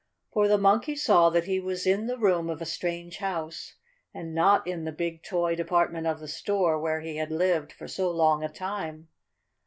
For 0.33 0.47
the 0.47 0.57
Monkey 0.57 0.95
saw 0.95 1.29
that 1.29 1.43
he 1.43 1.59
was 1.59 1.85
in 1.85 2.07
the 2.07 2.17
room 2.17 2.49
of 2.49 2.59
a 2.59 2.65
strange 2.65 3.17
house, 3.19 3.75
and 4.15 4.33
not 4.33 4.65
in 4.65 4.83
the 4.83 4.91
big 4.91 5.21
toy 5.21 5.53
department 5.53 6.07
of 6.07 6.19
the 6.19 6.27
store 6.27 6.79
where 6.79 7.01
he 7.01 7.17
had 7.17 7.29
lived 7.31 7.71
for 7.71 7.87
so 7.87 8.09
long 8.09 8.43
a 8.43 8.49
time. 8.49 9.09